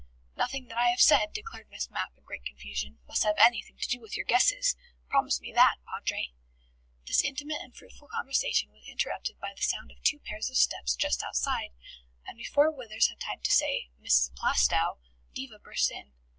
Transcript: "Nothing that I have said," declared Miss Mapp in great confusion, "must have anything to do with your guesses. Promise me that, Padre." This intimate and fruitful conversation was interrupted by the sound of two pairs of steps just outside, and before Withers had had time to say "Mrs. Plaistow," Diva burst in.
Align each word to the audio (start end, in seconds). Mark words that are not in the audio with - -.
"Nothing 0.35 0.65
that 0.65 0.79
I 0.79 0.89
have 0.89 0.99
said," 0.99 1.31
declared 1.31 1.69
Miss 1.69 1.91
Mapp 1.91 2.17
in 2.17 2.23
great 2.23 2.43
confusion, 2.43 2.97
"must 3.07 3.21
have 3.23 3.35
anything 3.37 3.77
to 3.77 3.87
do 3.87 4.01
with 4.01 4.15
your 4.17 4.25
guesses. 4.25 4.75
Promise 5.07 5.39
me 5.41 5.51
that, 5.53 5.77
Padre." 5.85 6.29
This 7.05 7.21
intimate 7.23 7.61
and 7.61 7.77
fruitful 7.77 8.07
conversation 8.07 8.71
was 8.71 8.87
interrupted 8.89 9.37
by 9.39 9.53
the 9.55 9.61
sound 9.61 9.91
of 9.91 10.01
two 10.01 10.17
pairs 10.19 10.49
of 10.49 10.57
steps 10.57 10.95
just 10.95 11.21
outside, 11.21 11.73
and 12.25 12.35
before 12.35 12.71
Withers 12.71 13.09
had 13.09 13.21
had 13.21 13.21
time 13.21 13.41
to 13.43 13.51
say 13.51 13.91
"Mrs. 14.01 14.33
Plaistow," 14.33 14.97
Diva 15.35 15.59
burst 15.59 15.91
in. 15.91 16.11